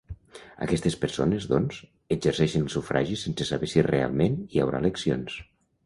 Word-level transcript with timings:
Aquestes 0.65 0.95
persones, 1.03 1.45
doncs, 1.51 1.77
exerceixen 2.17 2.65
el 2.67 2.73
sufragi 2.79 3.21
sense 3.27 3.51
saber 3.53 3.73
si 3.75 3.87
realment 3.93 4.45
hi 4.55 4.65
haurà 4.65 4.85
eleccions. 4.87 5.43